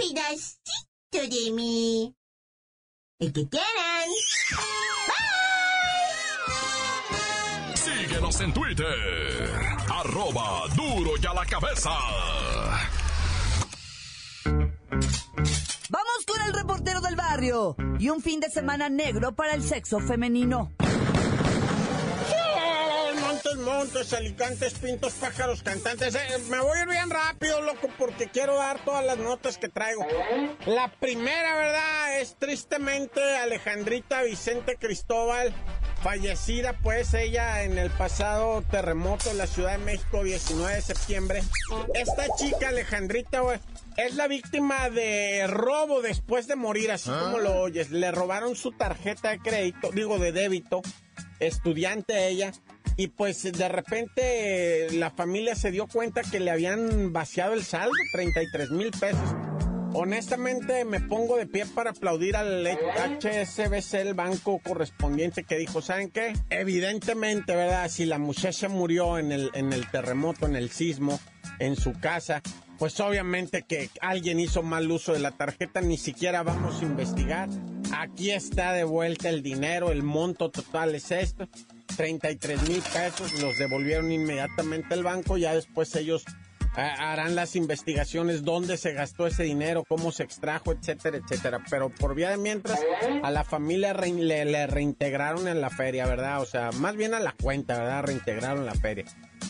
pedacito 0.01 1.35
de 1.35 1.51
mí. 1.51 2.15
El 3.19 3.33
que 3.33 3.47
quieran. 3.47 4.09
Síguenos 7.75 8.41
en 8.41 8.53
Twitter, 8.53 9.51
arroba 9.89 10.67
duro 10.75 11.11
y 11.21 11.25
a 11.25 11.33
la 11.33 11.45
cabeza. 11.45 11.91
Vamos 15.89 16.25
con 16.25 16.41
el 16.47 16.53
reportero 16.53 17.01
del 17.01 17.15
barrio 17.15 17.75
y 17.99 18.09
un 18.09 18.21
fin 18.21 18.39
de 18.39 18.49
semana 18.49 18.89
negro 18.89 19.35
para 19.35 19.53
el 19.53 19.61
sexo 19.61 19.99
femenino. 19.99 20.71
Montes, 23.55 23.65
montes, 23.65 24.13
alicantes, 24.13 24.73
pintos, 24.75 25.13
pájaros, 25.13 25.61
cantantes. 25.61 26.15
Eh, 26.15 26.19
me 26.49 26.59
voy 26.59 26.77
a 26.77 26.83
ir 26.83 26.87
bien 26.87 27.09
rápido, 27.09 27.61
loco, 27.61 27.89
porque 27.97 28.27
quiero 28.27 28.55
dar 28.55 28.83
todas 28.85 29.05
las 29.05 29.17
notas 29.17 29.57
que 29.57 29.67
traigo. 29.67 30.05
La 30.65 30.89
primera, 30.89 31.57
¿verdad? 31.57 32.21
Es 32.21 32.35
tristemente 32.37 33.21
Alejandrita 33.37 34.21
Vicente 34.23 34.77
Cristóbal, 34.77 35.53
fallecida 36.01 36.77
pues 36.81 37.13
ella 37.13 37.63
en 37.63 37.77
el 37.77 37.89
pasado 37.89 38.61
terremoto 38.61 39.29
en 39.29 39.37
la 39.37 39.47
Ciudad 39.47 39.77
de 39.77 39.83
México, 39.83 40.23
19 40.23 40.75
de 40.75 40.81
septiembre. 40.81 41.43
Esta 41.93 42.27
chica, 42.37 42.69
Alejandrita, 42.69 43.41
es 43.97 44.15
la 44.15 44.27
víctima 44.27 44.89
de 44.89 45.45
robo 45.47 46.01
después 46.01 46.47
de 46.47 46.55
morir, 46.55 46.91
así 46.91 47.09
como 47.09 47.39
lo 47.39 47.59
oyes. 47.59 47.91
Le 47.91 48.11
robaron 48.11 48.55
su 48.55 48.71
tarjeta 48.71 49.31
de 49.31 49.39
crédito, 49.39 49.89
digo 49.91 50.19
de 50.19 50.31
débito, 50.31 50.81
estudiante 51.39 52.29
ella. 52.29 52.53
Y 52.97 53.07
pues 53.07 53.43
de 53.43 53.69
repente 53.69 54.87
la 54.91 55.09
familia 55.11 55.55
se 55.55 55.71
dio 55.71 55.87
cuenta 55.87 56.21
que 56.21 56.39
le 56.39 56.51
habían 56.51 57.13
vaciado 57.13 57.53
el 57.53 57.63
saldo, 57.63 57.93
33 58.11 58.71
mil 58.71 58.91
pesos. 58.91 59.35
Honestamente 59.93 60.85
me 60.85 61.01
pongo 61.01 61.35
de 61.35 61.47
pie 61.47 61.65
para 61.65 61.89
aplaudir 61.91 62.37
al 62.37 62.65
HSBC, 62.65 63.93
el 63.95 64.13
banco 64.13 64.59
correspondiente, 64.59 65.43
que 65.43 65.57
dijo, 65.57 65.81
¿saben 65.81 66.09
qué? 66.09 66.33
Evidentemente, 66.49 67.55
¿verdad? 67.55 67.89
Si 67.89 68.05
la 68.05 68.17
muchacha 68.17 68.69
murió 68.69 69.17
en 69.17 69.33
el, 69.33 69.51
en 69.53 69.73
el 69.73 69.89
terremoto, 69.89 70.45
en 70.45 70.55
el 70.55 70.69
sismo, 70.69 71.19
en 71.59 71.75
su 71.75 71.91
casa, 71.93 72.41
pues 72.81 72.99
obviamente 72.99 73.63
que 73.63 73.89
alguien 73.99 74.39
hizo 74.39 74.63
mal 74.63 74.89
uso 74.89 75.13
de 75.13 75.19
la 75.19 75.31
tarjeta, 75.31 75.81
ni 75.81 75.97
siquiera 75.97 76.41
vamos 76.41 76.81
a 76.81 76.85
investigar. 76.85 77.49
Aquí 77.95 78.31
está 78.31 78.71
de 78.71 78.85
vuelta 78.85 79.29
el 79.29 79.43
dinero, 79.43 79.91
el 79.91 80.03
monto 80.03 80.49
total 80.49 80.95
es 80.95 81.11
esto. 81.11 81.49
33 81.95 82.69
mil 82.69 82.81
pesos, 82.81 83.39
los 83.41 83.57
devolvieron 83.57 84.11
inmediatamente 84.11 84.93
al 84.93 85.03
banco, 85.03 85.37
ya 85.37 85.53
después 85.53 85.95
ellos 85.95 86.25
harán 86.73 87.35
las 87.35 87.55
investigaciones, 87.55 88.43
dónde 88.43 88.77
se 88.77 88.93
gastó 88.93 89.27
ese 89.27 89.43
dinero, 89.43 89.83
cómo 89.87 90.11
se 90.11 90.23
extrajo, 90.23 90.71
etcétera, 90.71 91.17
etcétera. 91.17 91.63
Pero 91.69 91.89
por 91.89 92.15
vía 92.15 92.29
de 92.29 92.37
mientras, 92.37 92.79
a 93.23 93.31
la 93.31 93.43
familia 93.43 93.93
le, 93.93 94.45
le, 94.45 94.67
reintegraron 94.67 95.47
en 95.47 95.59
la 95.59 95.69
feria, 95.69 96.05
¿verdad? 96.05 96.41
O 96.41 96.45
sea, 96.45 96.71
más 96.73 96.95
bien 96.95 97.13
a 97.13 97.19
la 97.19 97.33
cuenta, 97.33 97.77
¿verdad? 97.77 98.03
Reintegraron 98.03 98.65
la 98.65 98.75
feria. 98.75 99.05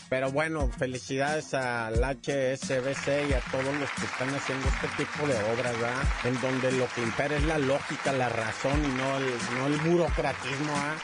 Pero 0.08 0.30
bueno, 0.30 0.68
felicidades 0.78 1.54
al 1.54 1.94
HSBC 1.94 3.30
y 3.30 3.32
a 3.32 3.40
todos 3.50 3.74
los 3.78 3.90
que 3.92 4.04
están 4.04 4.28
haciendo 4.34 4.68
este 4.68 5.04
tipo 5.04 5.26
de 5.26 5.34
obras, 5.52 5.72
¿verdad? 5.80 6.02
En 6.24 6.40
donde 6.40 6.72
lo 6.72 6.86
que 6.88 7.02
impera 7.02 7.36
es 7.36 7.44
la 7.44 7.58
lógica, 7.58 8.12
la 8.12 8.28
razón 8.28 8.84
y 8.84 8.88
no 8.88 9.16
el, 9.18 9.24
no 9.58 9.66
el 9.68 9.80
burocratismo, 9.80 10.72
¿ah? 10.74 10.96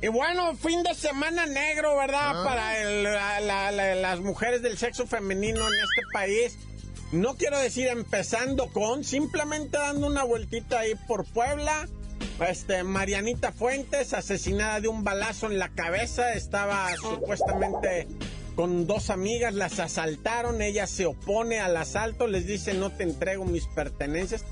Y 0.00 0.08
bueno, 0.08 0.54
fin 0.54 0.82
de 0.82 0.94
semana 0.94 1.46
negro, 1.46 1.96
¿verdad? 1.96 2.40
Ah. 2.40 2.44
Para 2.44 3.94
las 3.94 4.20
mujeres 4.20 4.62
del 4.62 4.78
sexo 4.78 5.06
femenino 5.06 5.60
en 5.60 5.74
este 5.74 6.02
país. 6.12 6.58
No 7.10 7.36
quiero 7.36 7.58
decir 7.58 7.86
empezando 7.88 8.68
con, 8.68 9.02
simplemente 9.02 9.78
dando 9.78 10.06
una 10.06 10.24
vueltita 10.24 10.80
ahí 10.80 10.94
por 11.06 11.24
Puebla 11.24 11.88
este, 12.46 12.84
Marianita 12.84 13.52
Fuentes, 13.52 14.14
asesinada 14.14 14.80
de 14.80 14.88
un 14.88 15.04
balazo 15.04 15.46
en 15.46 15.58
la 15.58 15.70
cabeza, 15.70 16.32
estaba 16.34 16.88
supuestamente 16.96 18.06
con 18.54 18.86
dos 18.86 19.10
amigas, 19.10 19.54
las 19.54 19.78
asaltaron, 19.78 20.62
ella 20.62 20.86
se 20.86 21.06
opone 21.06 21.60
al 21.60 21.76
asalto, 21.76 22.26
les 22.26 22.46
dice 22.46 22.74
no 22.74 22.90
te 22.90 23.04
entrego 23.04 23.44
mis 23.44 23.66
pertenencias. 23.66 24.44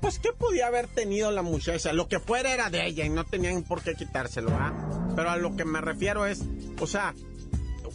Pues, 0.00 0.18
¿qué 0.18 0.32
podía 0.32 0.66
haber 0.66 0.86
tenido 0.86 1.30
la 1.30 1.40
muchacha? 1.40 1.94
Lo 1.94 2.08
que 2.08 2.20
fuera 2.20 2.52
era 2.52 2.68
de 2.68 2.86
ella 2.86 3.06
y 3.06 3.08
no 3.08 3.24
tenían 3.24 3.62
por 3.62 3.82
qué 3.82 3.94
quitárselo, 3.94 4.50
¿ah? 4.52 4.74
Pero 5.14 5.30
a 5.30 5.36
lo 5.36 5.56
que 5.56 5.64
me 5.64 5.80
refiero 5.80 6.26
es, 6.26 6.42
o 6.80 6.86
sea, 6.86 7.14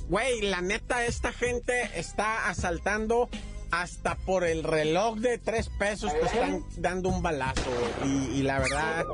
güey, 0.10 0.42
la 0.42 0.62
neta, 0.62 1.06
esta 1.06 1.32
gente 1.32 1.74
está 1.96 2.50
asaltando 2.50 3.30
hasta 3.72 4.16
por 4.16 4.44
el 4.44 4.64
reloj 4.64 5.18
de 5.18 5.38
tres 5.38 5.70
pesos 5.70 6.12
te 6.12 6.26
están 6.26 6.64
dando 6.78 7.10
un 7.10 7.22
balazo. 7.22 7.70
Y, 8.04 8.42
la 8.42 8.60
verdad, 8.60 9.06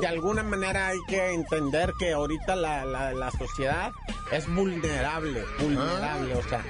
de 0.00 0.06
alguna 0.06 0.42
manera 0.42 0.88
hay 0.88 0.98
que 1.08 1.32
entender 1.32 1.92
que 1.98 2.12
ahorita 2.12 2.56
la, 2.56 2.84
la, 2.84 3.30
sociedad 3.30 3.92
es 4.32 4.52
vulnerable, 4.52 5.44
vulnerable. 5.60 6.34
O 6.34 6.42
sea, 6.42 6.64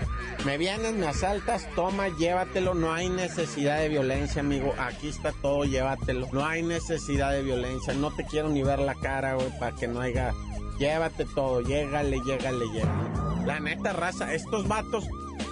me 0.44 0.58
vienes, 0.58 0.92
me 0.94 1.06
asaltas, 1.06 1.66
toma, 1.74 2.08
llévatelo. 2.08 2.74
No 2.74 2.92
hay 2.92 3.08
necesidad 3.08 3.78
de 3.78 3.88
violencia, 3.88 4.40
amigo. 4.40 4.74
Aquí 4.78 5.08
está 5.08 5.32
todo, 5.40 5.64
llévatelo. 5.64 6.28
No 6.32 6.44
hay 6.44 6.62
necesidad 6.62 7.32
de 7.32 7.42
violencia. 7.42 7.94
No 7.94 8.14
te 8.14 8.24
quiero 8.24 8.48
ni 8.48 8.62
ver 8.62 8.80
la 8.80 8.94
cara, 8.94 9.34
güey, 9.34 9.58
para 9.58 9.74
que 9.74 9.88
no 9.88 10.00
haya... 10.00 10.34
Llévate 10.78 11.24
todo, 11.34 11.60
llégale, 11.60 12.20
llégale, 12.24 12.66
llégale. 12.66 13.46
La 13.46 13.60
neta 13.60 13.92
raza, 13.92 14.32
estos 14.34 14.66
vatos 14.66 15.04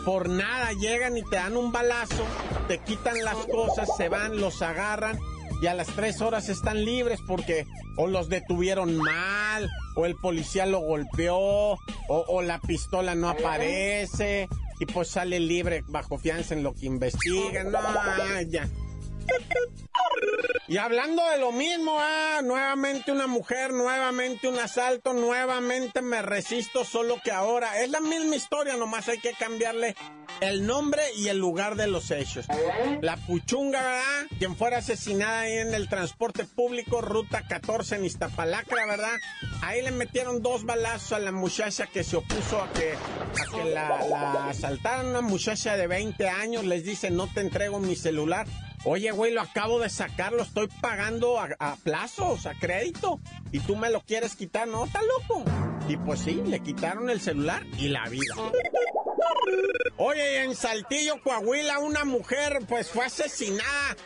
por 0.04 0.28
nada 0.28 0.72
llegan 0.72 1.16
y 1.16 1.22
te 1.22 1.36
dan 1.36 1.56
un 1.56 1.70
balazo, 1.70 2.24
te 2.68 2.78
quitan 2.78 3.22
las 3.22 3.36
cosas, 3.46 3.88
se 3.96 4.08
van, 4.08 4.40
los 4.40 4.62
agarran 4.62 5.18
y 5.60 5.68
a 5.68 5.74
las 5.74 5.86
tres 5.88 6.20
horas 6.20 6.48
están 6.48 6.84
libres 6.84 7.20
porque 7.26 7.66
o 7.96 8.06
los 8.08 8.28
detuvieron 8.28 8.96
mal, 8.96 9.70
o 9.94 10.06
el 10.06 10.16
policía 10.16 10.66
lo 10.66 10.80
golpeó, 10.80 11.78
o, 12.08 12.42
la 12.42 12.58
pistola 12.60 13.14
no 13.14 13.28
aparece 13.28 14.48
y 14.80 14.86
pues 14.86 15.08
sale 15.08 15.38
libre 15.38 15.84
bajo 15.86 16.18
fianza 16.18 16.54
en 16.54 16.62
lo 16.62 16.74
que 16.74 16.86
investigan. 16.86 17.70
No, 17.70 17.80
ya. 18.48 18.68
Y 20.68 20.78
hablando 20.78 21.22
de 21.28 21.38
lo 21.38 21.52
mismo, 21.52 21.96
ah, 21.98 22.40
nuevamente 22.42 23.12
una 23.12 23.26
mujer, 23.26 23.72
nuevamente 23.72 24.48
un 24.48 24.58
asalto, 24.58 25.12
nuevamente 25.12 26.00
me 26.00 26.22
resisto, 26.22 26.84
solo 26.84 27.20
que 27.22 27.30
ahora 27.30 27.82
es 27.82 27.90
la 27.90 28.00
misma 28.00 28.36
historia, 28.36 28.76
nomás 28.76 29.08
hay 29.08 29.18
que 29.18 29.32
cambiarle 29.32 29.94
el 30.40 30.66
nombre 30.66 31.02
y 31.16 31.28
el 31.28 31.38
lugar 31.38 31.76
de 31.76 31.88
los 31.88 32.10
hechos. 32.10 32.46
La 33.00 33.16
puchunga, 33.16 33.82
¿verdad? 33.82 34.26
Quien 34.38 34.56
fuera 34.56 34.78
asesinada 34.78 35.40
ahí 35.40 35.58
en 35.58 35.74
el 35.74 35.88
transporte 35.88 36.44
público, 36.44 37.00
ruta 37.00 37.42
14 37.46 37.96
en 37.96 38.04
Iztapalacra, 38.06 38.86
¿verdad? 38.86 39.16
Ahí 39.62 39.82
le 39.82 39.90
metieron 39.90 40.42
dos 40.42 40.64
balazos 40.64 41.12
a 41.12 41.18
la 41.18 41.32
muchacha 41.32 41.86
que 41.86 42.02
se 42.02 42.16
opuso 42.16 42.62
a 42.62 42.72
que, 42.72 42.94
a 42.94 43.56
que 43.56 43.64
la, 43.70 44.06
la 44.08 44.48
asaltaran. 44.48 45.06
Una 45.06 45.20
muchacha 45.20 45.76
de 45.76 45.86
20 45.86 46.28
años 46.28 46.64
les 46.64 46.84
dice, 46.84 47.10
no 47.10 47.26
te 47.26 47.40
entrego 47.40 47.78
mi 47.78 47.94
celular. 47.94 48.46
Oye, 48.84 49.12
güey, 49.12 49.32
lo 49.32 49.40
acabo 49.40 49.78
de 49.78 49.88
sacar, 49.88 50.32
lo 50.32 50.42
estoy 50.42 50.68
pagando 50.80 51.38
a, 51.38 51.76
plazos, 51.84 52.46
a 52.46 52.54
crédito. 52.54 53.20
Y 53.52 53.60
tú 53.60 53.76
me 53.76 53.90
lo 53.90 54.00
quieres 54.00 54.34
quitar, 54.34 54.66
¿no? 54.66 54.86
¿Está 54.86 55.00
loco? 55.02 55.44
Y 55.88 55.96
pues 55.96 56.20
sí, 56.20 56.42
le 56.44 56.60
quitaron 56.60 57.08
el 57.08 57.20
celular 57.20 57.64
y 57.78 57.88
la 57.88 58.08
vida. 58.08 58.34
Oye, 59.98 60.42
en 60.42 60.56
Saltillo, 60.56 61.22
Coahuila, 61.22 61.78
una 61.78 62.04
mujer 62.04 62.60
pues 62.68 62.90
fue 62.90 63.04
asesinada 63.04 63.96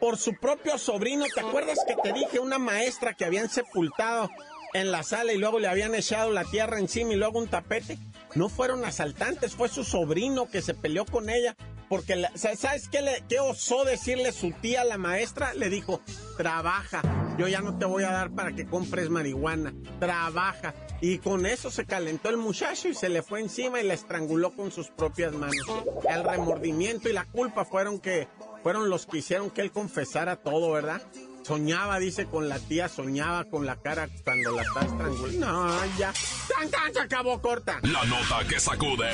por 0.00 0.18
su 0.18 0.34
propio 0.34 0.76
sobrino. 0.76 1.24
¿Te 1.34 1.40
acuerdas 1.40 1.78
que 1.86 1.96
te 1.96 2.12
dije 2.12 2.38
una 2.38 2.58
maestra 2.58 3.14
que 3.14 3.24
habían 3.24 3.48
sepultado 3.48 4.28
en 4.74 4.92
la 4.92 5.02
sala 5.02 5.32
y 5.32 5.38
luego 5.38 5.58
le 5.60 5.68
habían 5.68 5.94
echado 5.94 6.30
la 6.30 6.44
tierra 6.44 6.78
encima 6.78 7.14
y 7.14 7.16
luego 7.16 7.38
un 7.38 7.48
tapete? 7.48 7.96
No 8.34 8.50
fueron 8.50 8.84
asaltantes, 8.84 9.54
fue 9.54 9.70
su 9.70 9.82
sobrino 9.82 10.50
que 10.50 10.60
se 10.60 10.74
peleó 10.74 11.06
con 11.06 11.30
ella 11.30 11.56
porque, 11.88 12.24
¿sabes 12.34 12.88
qué, 12.88 13.02
le, 13.02 13.40
osó 13.40 13.84
decirle 13.84 14.32
su 14.32 14.52
tía, 14.52 14.84
la 14.84 14.98
maestra? 14.98 15.54
Le 15.54 15.68
dijo, 15.70 16.00
trabaja, 16.36 17.02
yo 17.38 17.48
ya 17.48 17.60
no 17.60 17.78
te 17.78 17.84
voy 17.84 18.04
a 18.04 18.10
dar 18.10 18.30
para 18.30 18.52
que 18.52 18.66
compres 18.66 19.10
marihuana, 19.10 19.74
trabaja. 20.00 20.74
Y 21.00 21.18
con 21.18 21.46
eso 21.46 21.70
se 21.70 21.84
calentó 21.84 22.30
el 22.30 22.38
muchacho 22.38 22.88
y 22.88 22.94
se 22.94 23.08
le 23.08 23.22
fue 23.22 23.40
encima 23.40 23.80
y 23.80 23.86
la 23.86 23.94
estranguló 23.94 24.54
con 24.54 24.72
sus 24.72 24.88
propias 24.88 25.32
manos. 25.32 25.66
El 26.08 26.24
remordimiento 26.24 27.08
y 27.08 27.12
la 27.12 27.24
culpa 27.26 27.64
fueron 27.64 28.00
que 28.00 28.28
fueron 28.62 28.88
los 28.88 29.06
que 29.06 29.18
hicieron 29.18 29.50
que 29.50 29.60
él 29.60 29.70
confesara 29.70 30.36
todo, 30.36 30.72
¿verdad? 30.72 31.02
Soñaba, 31.46 32.00
dice, 32.00 32.26
con 32.26 32.48
la 32.48 32.58
tía, 32.58 32.88
soñaba 32.88 33.44
con 33.44 33.66
la 33.66 33.76
cara 33.76 34.08
cuando 34.24 34.50
la 34.50 34.62
está 34.62 34.80
estrangulando. 34.80 35.46
No, 35.46 35.96
ya. 35.96 36.12
¡Tan, 36.48 36.68
tan! 36.70 36.92
Se 36.92 37.00
acabó 37.00 37.40
corta. 37.40 37.78
La 37.82 38.04
nota 38.04 38.44
que 38.48 38.58
sacude. 38.58 39.10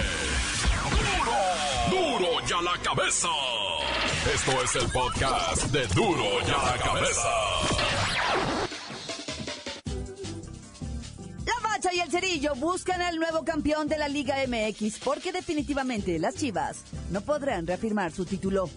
¡Duro 1.93 2.41
ya 2.49 2.63
la 2.63 2.73
cabeza! 2.83 3.29
Esto 4.35 4.63
es 4.63 4.77
el 4.77 4.91
podcast 4.91 5.63
de 5.65 5.87
Duro 5.89 6.41
ya 6.47 6.57
la 6.57 6.79
cabeza. 6.79 7.29
La 11.45 11.69
Bacha 11.69 11.93
y 11.93 12.01
el 12.01 12.11
Cerillo 12.11 12.55
buscan 12.55 13.03
al 13.03 13.17
nuevo 13.17 13.45
campeón 13.45 13.89
de 13.89 13.99
la 13.99 14.09
Liga 14.09 14.37
MX 14.49 15.01
porque 15.05 15.33
definitivamente 15.33 16.19
las 16.19 16.35
Chivas 16.37 16.83
no 17.11 17.21
podrán 17.21 17.67
reafirmar 17.67 18.11
su 18.11 18.25
título. 18.25 18.71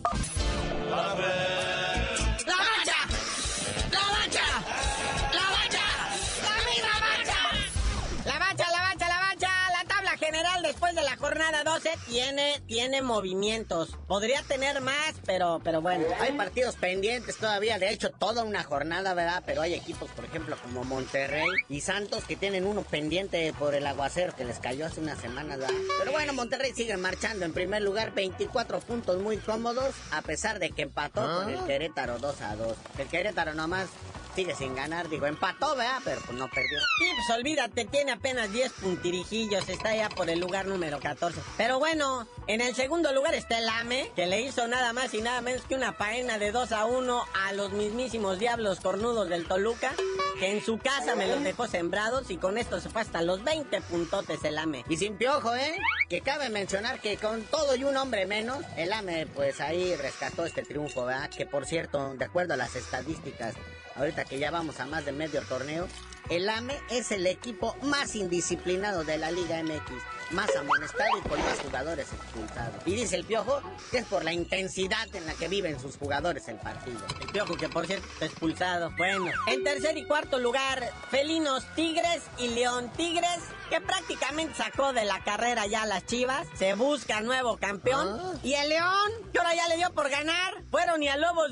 Después 10.67 10.95
de 10.95 11.01
la 11.03 11.15
jornada 11.17 11.63
12 11.63 11.89
tiene, 12.07 12.61
tiene 12.67 13.01
movimientos. 13.01 13.97
Podría 14.07 14.41
tener 14.43 14.81
más, 14.81 15.13
pero, 15.25 15.61
pero 15.63 15.81
bueno, 15.81 16.05
hay 16.19 16.31
partidos 16.33 16.75
pendientes 16.75 17.37
todavía. 17.37 17.79
De 17.79 17.89
hecho, 17.89 18.11
toda 18.11 18.43
una 18.43 18.63
jornada, 18.63 19.13
¿verdad? 19.13 19.43
Pero 19.45 19.61
hay 19.61 19.73
equipos, 19.73 20.09
por 20.11 20.25
ejemplo, 20.25 20.57
como 20.61 20.83
Monterrey 20.83 21.47
y 21.69 21.81
Santos 21.81 22.23
que 22.25 22.35
tienen 22.35 22.65
uno 22.65 22.83
pendiente 22.83 23.53
por 23.57 23.75
el 23.75 23.85
aguacero 23.85 24.35
que 24.35 24.45
les 24.45 24.59
cayó 24.59 24.85
hace 24.85 25.01
una 25.01 25.15
semana, 25.15 25.57
¿verdad? 25.57 25.75
Pero 25.99 26.11
bueno, 26.11 26.33
Monterrey 26.33 26.73
sigue 26.73 26.97
marchando 26.97 27.45
en 27.45 27.53
primer 27.53 27.81
lugar, 27.81 28.13
24 28.13 28.79
puntos 28.79 29.21
muy 29.21 29.37
cómodos, 29.37 29.93
a 30.11 30.21
pesar 30.21 30.59
de 30.59 30.71
que 30.71 30.83
empató 30.83 31.21
con 31.21 31.49
el 31.49 31.59
ah. 31.59 31.65
Querétaro 31.65 32.19
2 32.19 32.41
a 32.41 32.55
2. 32.55 32.77
El 32.97 33.07
Querétaro 33.07 33.53
nomás 33.53 33.87
sigue 34.35 34.55
sin 34.55 34.75
ganar. 34.75 35.09
Digo, 35.09 35.25
empató, 35.25 35.75
¿verdad? 35.75 35.99
Pero 36.03 36.21
pues 36.25 36.37
no 36.37 36.47
perdió. 36.49 36.79
Sí, 36.99 37.05
pues 37.15 37.37
olvídate, 37.37 37.85
tiene 37.85 38.11
apenas 38.11 38.51
10 38.51 38.71
puntirijillos. 38.73 39.67
Está 39.69 39.95
ya 39.95 40.09
por 40.09 40.29
el 40.29 40.39
lugar 40.39 40.67
número 40.67 40.99
14. 40.99 41.39
Pero 41.57 41.79
bueno, 41.79 42.27
en 42.47 42.61
el 42.61 42.75
segundo 42.75 43.13
lugar 43.13 43.33
está 43.33 43.57
el 43.57 43.69
AME, 43.69 44.11
que 44.15 44.27
le 44.27 44.41
hizo 44.41 44.67
nada 44.67 44.93
más 44.93 45.13
y 45.13 45.21
nada 45.21 45.41
menos 45.41 45.63
que 45.65 45.75
una 45.75 45.93
faena 45.93 46.37
de 46.37 46.51
2 46.51 46.71
a 46.71 46.85
1 46.85 47.23
a 47.45 47.53
los 47.53 47.71
mismísimos 47.71 48.39
diablos 48.39 48.79
cornudos 48.79 49.29
del 49.29 49.47
Toluca, 49.47 49.93
que 50.39 50.51
en 50.51 50.63
su 50.63 50.77
casa 50.77 51.15
me 51.15 51.27
los 51.27 51.43
dejó 51.43 51.67
sembrados 51.67 52.29
y 52.29 52.37
con 52.37 52.57
esto 52.57 52.79
se 52.81 52.89
fue 52.89 53.01
hasta 53.01 53.21
los 53.21 53.43
20 53.43 53.81
puntotes 53.81 54.43
el 54.43 54.57
AME. 54.57 54.83
Y 54.89 54.97
sin 54.97 55.17
piojo, 55.17 55.55
¿eh? 55.55 55.77
Que 56.09 56.21
cabe 56.21 56.49
mencionar 56.49 56.99
que 56.99 57.17
con 57.17 57.43
todo 57.43 57.75
y 57.75 57.83
un 57.83 57.95
hombre 57.95 58.25
menos, 58.25 58.63
el 58.75 58.91
AME 58.91 59.27
pues 59.27 59.61
ahí 59.61 59.95
rescató 59.95 60.45
este 60.45 60.63
triunfo, 60.63 61.05
¿verdad? 61.05 61.29
Que 61.29 61.45
por 61.45 61.65
cierto, 61.65 62.13
de 62.15 62.25
acuerdo 62.25 62.53
a 62.53 62.57
las 62.57 62.75
estadísticas 62.75 63.55
ahorita 63.95 64.25
que 64.25 64.39
ya 64.39 64.51
vamos 64.51 64.79
a 64.79 64.85
más 64.85 65.05
de 65.05 65.11
medio 65.11 65.41
torneo, 65.43 65.87
el 66.29 66.49
AME 66.49 66.79
es 66.89 67.11
el 67.11 67.27
equipo 67.27 67.75
más 67.81 68.15
indisciplinado 68.15 69.03
de 69.03 69.17
la 69.17 69.31
Liga 69.31 69.61
MX 69.63 70.15
más 70.31 70.55
amonestado 70.55 71.17
y 71.17 71.27
con 71.27 71.39
más 71.39 71.59
jugadores 71.59 72.07
expulsados. 72.11 72.81
Y 72.85 72.95
dice 72.95 73.15
el 73.15 73.25
Piojo 73.25 73.61
que 73.91 73.99
es 73.99 74.05
por 74.05 74.23
la 74.23 74.33
intensidad 74.33 75.07
en 75.13 75.25
la 75.25 75.33
que 75.33 75.47
viven 75.47 75.79
sus 75.79 75.97
jugadores 75.97 76.47
el 76.47 76.57
partido. 76.57 76.99
El 77.21 77.27
Piojo 77.27 77.55
que 77.55 77.69
por 77.69 77.85
cierto 77.85 78.07
está 78.13 78.25
expulsado. 78.25 78.91
Bueno, 78.97 79.31
en 79.47 79.63
tercer 79.63 79.97
y 79.97 80.05
cuarto 80.05 80.39
lugar, 80.39 80.83
Felinos 81.09 81.63
Tigres 81.75 82.23
y 82.37 82.49
León 82.49 82.91
Tigres, 82.95 83.39
que 83.69 83.81
prácticamente 83.81 84.55
sacó 84.55 84.93
de 84.93 85.05
la 85.05 85.23
carrera 85.23 85.67
ya 85.67 85.85
las 85.85 86.05
Chivas. 86.05 86.47
Se 86.57 86.73
busca 86.73 87.21
nuevo 87.21 87.57
campeón. 87.57 88.19
Ah. 88.19 88.33
Y 88.43 88.53
el 88.53 88.69
León, 88.69 89.11
que 89.31 89.39
ahora 89.39 89.55
ya 89.55 89.67
le 89.67 89.77
dio 89.77 89.91
por 89.93 90.09
ganar, 90.09 90.63
fueron 90.71 91.01
y 91.03 91.07
a 91.07 91.17
Lobos 91.17 91.51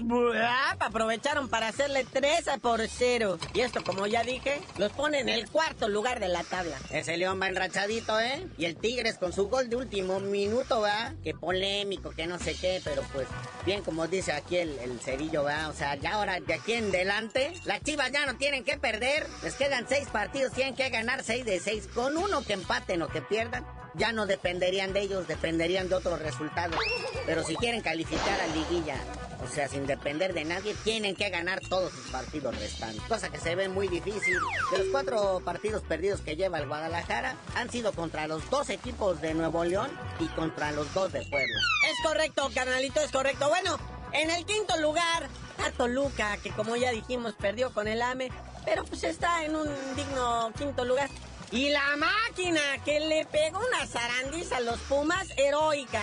aprovecharon 0.79 1.49
para 1.49 1.67
hacerle 1.67 2.05
3 2.11 2.45
por 2.61 2.81
0. 2.87 3.37
Y 3.53 3.61
esto, 3.61 3.83
como 3.83 4.07
ya 4.07 4.23
dije, 4.23 4.61
los 4.77 4.91
pone 4.91 5.19
en 5.19 5.29
el 5.29 5.49
cuarto 5.49 5.87
lugar 5.87 6.19
de 6.19 6.29
la 6.29 6.43
tabla. 6.43 6.77
Ese 6.89 7.17
León 7.17 7.39
va 7.41 7.47
enrachadito, 7.47 8.19
¿eh? 8.19 8.47
Y 8.57 8.65
el 8.65 8.75
Tigres 8.75 9.17
con 9.17 9.33
su 9.33 9.49
gol 9.49 9.69
de 9.69 9.75
último 9.75 10.19
minuto, 10.19 10.81
va, 10.81 11.13
que 11.23 11.33
polémico, 11.33 12.11
que 12.11 12.27
no 12.27 12.39
sé 12.39 12.55
qué, 12.55 12.81
pero 12.83 13.03
pues 13.13 13.27
bien 13.65 13.83
como 13.83 14.07
dice 14.07 14.31
aquí 14.31 14.57
el, 14.57 14.77
el 14.79 14.99
cerillo, 14.99 15.43
va, 15.43 15.69
o 15.69 15.73
sea, 15.73 15.95
ya 15.95 16.13
ahora 16.13 16.39
de 16.39 16.53
aquí 16.53 16.73
en 16.73 16.89
adelante, 16.89 17.53
las 17.65 17.83
chivas 17.83 18.11
ya 18.11 18.25
no 18.25 18.35
tienen 18.35 18.63
que 18.63 18.77
perder, 18.77 19.27
les 19.43 19.55
quedan 19.55 19.87
seis 19.87 20.07
partidos, 20.11 20.53
tienen 20.53 20.75
que 20.75 20.89
ganar 20.89 21.23
seis 21.23 21.45
de 21.45 21.59
seis, 21.59 21.87
con 21.93 22.17
uno 22.17 22.43
que 22.43 22.53
empaten 22.53 23.01
o 23.01 23.07
que 23.07 23.21
pierdan, 23.21 23.65
ya 23.95 24.11
no 24.11 24.25
dependerían 24.25 24.93
de 24.93 25.01
ellos, 25.01 25.27
dependerían 25.27 25.89
de 25.89 25.95
otros 25.95 26.19
resultados. 26.19 26.77
Pero 27.25 27.43
si 27.43 27.55
quieren 27.55 27.81
calificar 27.81 28.39
a 28.41 28.47
liguilla 28.47 28.95
o 29.43 29.47
sea, 29.47 29.67
sin 29.67 29.85
depender 29.85 30.33
de 30.33 30.45
nadie, 30.45 30.75
tienen 30.83 31.15
que 31.15 31.29
ganar 31.29 31.59
todos 31.61 31.91
sus 31.91 32.07
partidos 32.07 32.57
restantes. 32.57 33.01
Cosa 33.03 33.29
que 33.29 33.39
se 33.39 33.55
ve 33.55 33.69
muy 33.69 33.87
difícil. 33.87 34.37
De 34.71 34.77
los 34.79 34.87
cuatro 34.87 35.41
partidos 35.43 35.83
perdidos 35.83 36.21
que 36.21 36.35
lleva 36.35 36.59
el 36.59 36.67
Guadalajara, 36.67 37.35
han 37.55 37.69
sido 37.69 37.91
contra 37.93 38.27
los 38.27 38.49
dos 38.49 38.69
equipos 38.69 39.21
de 39.21 39.33
Nuevo 39.33 39.63
León 39.65 39.91
y 40.19 40.27
contra 40.29 40.71
los 40.71 40.93
dos 40.93 41.11
de 41.11 41.21
Puebla. 41.25 41.59
Es 41.89 41.97
correcto, 42.03 42.49
carnalito, 42.53 43.01
es 43.01 43.11
correcto. 43.11 43.49
Bueno, 43.49 43.77
en 44.13 44.29
el 44.29 44.45
quinto 44.45 44.77
lugar, 44.77 45.27
a 45.63 45.71
Toluca, 45.71 46.37
que 46.37 46.51
como 46.51 46.75
ya 46.75 46.91
dijimos, 46.91 47.33
perdió 47.33 47.73
con 47.73 47.87
el 47.87 48.01
AME, 48.01 48.31
pero 48.65 48.83
pues 48.85 49.03
está 49.03 49.43
en 49.43 49.55
un 49.55 49.67
digno 49.95 50.51
quinto 50.57 50.85
lugar. 50.85 51.09
Y 51.53 51.69
la 51.69 51.95
máquina 51.97 52.61
que 52.83 52.99
le 52.99 53.25
pegó 53.25 53.59
una 53.59 53.85
zarandiza 53.85 54.57
a 54.57 54.61
los 54.61 54.79
Pumas, 54.79 55.27
heroica, 55.37 56.01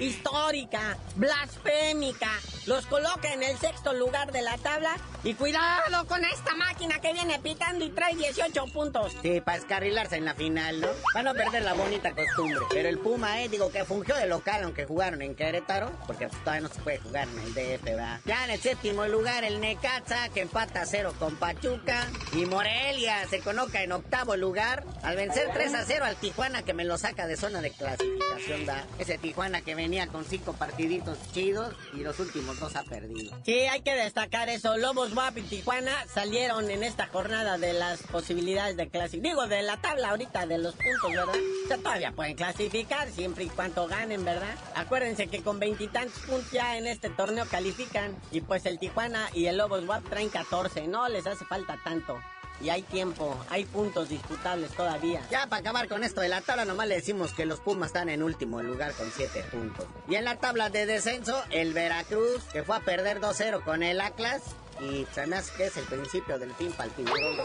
histórica, 0.00 0.98
blasfémica, 1.14 2.30
los 2.66 2.86
coloca 2.86 3.32
en 3.32 3.44
el 3.44 3.56
sexto 3.58 3.92
lugar 3.92 4.32
de 4.32 4.42
la 4.42 4.58
tabla. 4.58 4.96
Y 5.22 5.34
cuidado 5.34 6.06
con 6.06 6.24
esta 6.24 6.54
máquina 6.56 6.98
que 7.00 7.12
viene 7.12 7.38
pitando 7.38 7.84
y 7.84 7.90
trae 7.90 8.16
18 8.16 8.64
puntos. 8.72 9.14
Sí, 9.22 9.40
para 9.40 9.58
escarrilarse 9.58 10.16
en 10.16 10.24
la 10.24 10.34
final, 10.34 10.80
¿no? 10.80 10.88
Van 11.14 11.28
a 11.28 11.34
perder 11.34 11.62
la 11.62 11.74
bonita 11.74 12.12
costumbre. 12.12 12.60
Pero 12.70 12.88
el 12.88 12.98
Puma, 12.98 13.42
eh, 13.42 13.48
digo 13.48 13.70
que 13.70 13.84
fungió 13.84 14.16
de 14.16 14.26
local, 14.26 14.64
aunque 14.64 14.86
jugaron 14.86 15.20
en 15.22 15.34
Querétaro, 15.34 15.92
porque 16.06 16.26
todavía 16.26 16.62
no 16.62 16.74
se 16.74 16.80
puede 16.80 16.98
jugar 16.98 17.28
en 17.28 17.38
el 17.38 17.54
DF, 17.54 17.84
¿verdad? 17.84 18.20
Ya 18.24 18.44
en 18.44 18.50
el 18.50 18.60
séptimo 18.60 19.06
lugar, 19.06 19.44
el 19.44 19.60
Necaxa, 19.60 20.30
que 20.30 20.40
empata 20.40 20.86
cero 20.86 21.14
con 21.18 21.36
Pachuca. 21.36 22.08
Y 22.32 22.46
Morelia 22.46 23.26
se 23.28 23.40
coloca 23.40 23.82
en 23.82 23.92
octavo 23.92 24.36
lugar, 24.36 24.79
al 25.02 25.16
vencer 25.16 25.50
3 25.52 25.74
a 25.74 25.84
0 25.84 26.04
al 26.04 26.16
Tijuana, 26.16 26.62
que 26.62 26.74
me 26.74 26.84
lo 26.84 26.98
saca 26.98 27.26
de 27.26 27.36
zona 27.36 27.60
de 27.60 27.70
clasificación, 27.70 28.66
¿da? 28.66 28.84
Ese 28.98 29.18
Tijuana 29.18 29.62
que 29.62 29.74
venía 29.74 30.06
con 30.08 30.24
cinco 30.24 30.52
partiditos 30.52 31.18
chidos 31.32 31.74
y 31.94 31.98
los 31.98 32.18
últimos 32.20 32.58
dos 32.60 32.76
ha 32.76 32.82
perdido. 32.84 33.36
Sí, 33.44 33.60
hay 33.60 33.82
que 33.82 33.94
destacar 33.94 34.48
eso. 34.48 34.76
Lobos 34.76 35.14
WAP 35.14 35.38
y 35.38 35.42
Tijuana 35.42 35.92
salieron 36.12 36.70
en 36.70 36.82
esta 36.82 37.06
jornada 37.06 37.58
de 37.58 37.72
las 37.72 38.02
posibilidades 38.04 38.76
de 38.76 38.88
clasificar. 38.88 39.30
Digo, 39.30 39.46
de 39.46 39.62
la 39.62 39.76
tabla 39.80 40.10
ahorita 40.10 40.46
de 40.46 40.58
los 40.58 40.74
puntos, 40.74 41.10
¿verdad? 41.10 41.34
O 41.64 41.68
sea, 41.68 41.78
todavía 41.78 42.12
pueden 42.12 42.34
clasificar 42.34 43.08
siempre 43.10 43.44
y 43.44 43.48
cuando 43.48 43.86
ganen, 43.86 44.24
¿verdad? 44.24 44.54
Acuérdense 44.74 45.28
que 45.28 45.42
con 45.42 45.58
veintitantos 45.58 46.18
puntos 46.20 46.50
ya 46.50 46.76
en 46.76 46.86
este 46.86 47.10
torneo 47.10 47.46
califican. 47.46 48.16
Y 48.30 48.40
pues 48.40 48.66
el 48.66 48.78
Tijuana 48.78 49.28
y 49.34 49.46
el 49.46 49.56
Lobos 49.56 49.86
WAP 49.86 50.08
traen 50.08 50.28
14. 50.28 50.86
No 50.88 51.08
les 51.08 51.26
hace 51.26 51.44
falta 51.44 51.78
tanto 51.84 52.18
y 52.60 52.70
hay 52.70 52.82
tiempo, 52.82 53.38
hay 53.48 53.64
puntos 53.64 54.08
disputables 54.08 54.70
todavía. 54.72 55.22
Ya 55.30 55.46
para 55.46 55.60
acabar 55.60 55.88
con 55.88 56.04
esto 56.04 56.20
de 56.20 56.28
la 56.28 56.40
tabla, 56.40 56.64
nomás 56.64 56.88
le 56.88 56.96
decimos 56.96 57.32
que 57.32 57.46
los 57.46 57.60
Pumas 57.60 57.88
están 57.88 58.08
en 58.08 58.22
último 58.22 58.62
lugar 58.62 58.92
con 58.92 59.10
7 59.10 59.44
puntos. 59.50 59.86
Y 60.08 60.14
en 60.16 60.24
la 60.24 60.36
tabla 60.36 60.70
de 60.70 60.86
descenso, 60.86 61.42
el 61.50 61.72
Veracruz, 61.72 62.42
que 62.52 62.62
fue 62.62 62.76
a 62.76 62.80
perder 62.80 63.20
2-0 63.20 63.62
con 63.64 63.82
el 63.82 64.00
Atlas, 64.00 64.42
y 64.80 65.06
se 65.14 65.26
me 65.26 65.36
hace 65.36 65.52
que 65.56 65.66
es 65.66 65.76
el 65.76 65.84
principio 65.84 66.38
del 66.38 66.54
fin 66.54 66.72
para 66.72 66.84
el 66.84 66.90
tiburón 66.92 67.36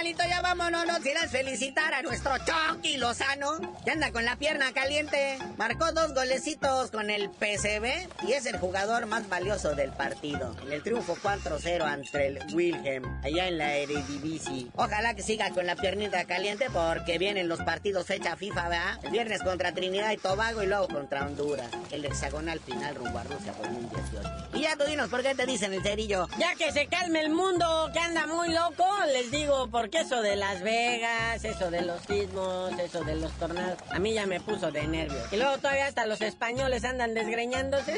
carnalito, 0.00 0.22
ya 0.26 0.40
vámonos. 0.40 0.86
No 0.86 0.98
quieras 1.00 1.30
felicitar 1.30 1.92
a 1.92 2.00
nuestro 2.00 2.32
Chucky 2.38 2.96
Lozano, 2.96 3.60
que 3.84 3.90
anda 3.90 4.10
con 4.12 4.24
la 4.24 4.36
pierna 4.36 4.72
caliente. 4.72 5.36
Marcó 5.58 5.92
dos 5.92 6.14
golecitos 6.14 6.90
con 6.90 7.10
el 7.10 7.28
PCB 7.28 8.08
y 8.26 8.32
es 8.32 8.46
el 8.46 8.58
jugador 8.58 9.04
más 9.06 9.28
valioso 9.28 9.74
del 9.74 9.92
partido. 9.92 10.56
En 10.62 10.72
el 10.72 10.82
triunfo 10.82 11.16
4-0 11.22 11.82
ante 11.82 12.28
el 12.28 12.38
Wilhelm, 12.54 13.20
allá 13.22 13.48
en 13.48 13.58
la 13.58 13.74
Eredivisie. 13.74 14.68
Ojalá 14.74 15.14
que 15.14 15.22
siga 15.22 15.50
con 15.50 15.66
la 15.66 15.76
piernita 15.76 16.24
caliente 16.24 16.68
porque 16.72 17.18
vienen 17.18 17.48
los 17.48 17.60
partidos 17.60 18.06
fecha 18.06 18.36
FIFA, 18.36 18.68
¿verdad? 18.68 19.00
El 19.02 19.10
viernes 19.10 19.42
contra 19.42 19.72
Trinidad 19.72 20.12
y 20.12 20.16
Tobago 20.16 20.62
y 20.62 20.66
luego 20.66 20.88
contra 20.88 21.26
Honduras. 21.26 21.68
El 21.90 22.06
hexagonal 22.06 22.58
final 22.60 22.94
rumbo 22.94 23.18
a 23.18 23.24
Rusia 23.24 23.52
2018. 23.62 24.40
Y 24.54 24.62
ya 24.62 24.76
tú 24.76 24.84
dinos 24.84 25.10
por 25.10 25.22
qué 25.22 25.34
te 25.34 25.44
dicen 25.46 25.74
el 25.74 25.82
cerillo. 25.82 26.26
Ya 26.38 26.54
que 26.54 26.72
se 26.72 26.86
calme 26.86 27.20
el 27.20 27.30
mundo, 27.30 27.90
que 27.92 27.98
anda 27.98 28.26
muy 28.26 28.48
loco, 28.50 28.86
les 29.12 29.30
digo, 29.30 29.68
porque 29.70 29.89
eso 29.98 30.22
de 30.22 30.36
Las 30.36 30.62
Vegas, 30.62 31.44
eso 31.44 31.70
de 31.70 31.82
los 31.82 32.00
sismos, 32.02 32.78
eso 32.78 33.02
de 33.04 33.16
los 33.16 33.32
tornados, 33.32 33.78
a 33.90 33.98
mí 33.98 34.12
ya 34.14 34.26
me 34.26 34.40
puso 34.40 34.70
de 34.70 34.86
nervios. 34.86 35.32
Y 35.32 35.36
luego 35.36 35.58
todavía 35.58 35.86
hasta 35.86 36.06
los 36.06 36.20
españoles 36.20 36.84
andan 36.84 37.14
desgreñándose. 37.14 37.94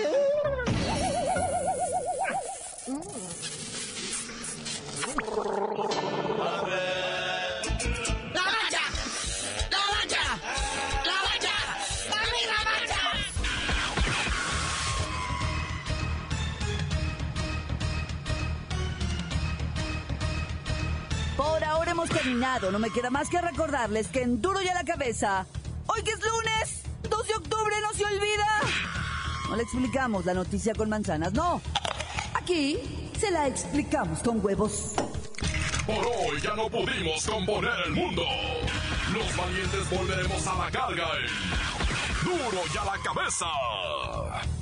Terminado. 22.23 22.71
No 22.71 22.79
me 22.79 22.91
queda 22.91 23.11
más 23.11 23.29
que 23.29 23.41
recordarles 23.41 24.09
que 24.09 24.23
en 24.23 24.41
Duro 24.41 24.63
y 24.63 24.69
a 24.69 24.75
la 24.75 24.85
Cabeza, 24.85 25.47
hoy 25.87 26.03
que 26.03 26.11
es 26.11 26.21
lunes, 26.21 26.83
2 27.09 27.27
de 27.27 27.35
octubre, 27.35 27.75
no 27.83 27.93
se 27.93 28.05
olvida. 28.05 28.61
No 29.49 29.57
le 29.57 29.63
explicamos 29.63 30.25
la 30.25 30.35
noticia 30.35 30.75
con 30.75 30.89
manzanas, 30.89 31.33
no. 31.33 31.61
Aquí 32.35 33.11
se 33.19 33.31
la 33.31 33.47
explicamos 33.49 34.21
con 34.21 34.45
huevos. 34.45 34.95
Por 35.87 35.97
hoy 35.97 36.41
ya 36.41 36.55
no 36.55 36.69
pudimos 36.71 37.27
componer 37.27 37.73
el 37.87 37.93
mundo. 37.93 38.23
Los 39.13 39.37
valientes 39.37 39.91
volveremos 39.91 40.47
a 40.47 40.55
la 40.55 40.71
carga 40.71 41.09
en 41.19 42.25
Duro 42.25 42.63
y 42.73 42.79
a 42.79 42.85
la 42.85 42.99
Cabeza. 43.03 44.62